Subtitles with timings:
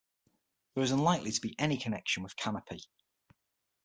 [0.73, 2.81] There is unlikely to be any connection with "canopy".